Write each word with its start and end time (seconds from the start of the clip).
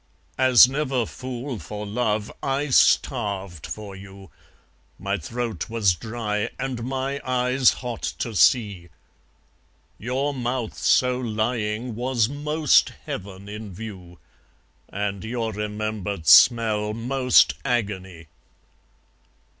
As 0.39 0.67
never 0.67 1.05
fool 1.05 1.59
for 1.59 1.85
love, 1.85 2.31
I 2.41 2.71
starved 2.71 3.67
for 3.67 3.95
you; 3.95 4.31
My 4.97 5.17
throat 5.19 5.69
was 5.69 5.93
dry 5.93 6.49
and 6.57 6.83
my 6.83 7.21
eyes 7.23 7.73
hot 7.85 8.01
to 8.17 8.35
see. 8.35 8.89
Your 9.99 10.33
mouth 10.33 10.75
so 10.75 11.19
lying 11.19 11.93
was 11.93 12.27
most 12.27 12.91
heaven 13.05 13.47
in 13.47 13.71
view, 13.75 14.17
And 14.89 15.23
your 15.23 15.51
remembered 15.51 16.25
smell 16.25 16.95
most 16.95 17.53
agony. 17.63 18.25